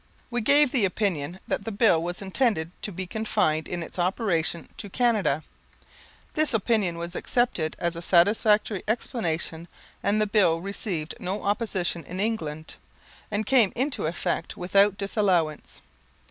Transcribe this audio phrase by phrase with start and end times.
[0.31, 4.69] We gave the opinion that the Bill was intended to be confined in its operation
[4.77, 5.43] to Canada.
[6.33, 9.67] This opinion was accepted as a satisfactory explanation
[10.01, 12.77] and the Bill received no opposition in England
[13.29, 15.83] and came into effect without disallowance.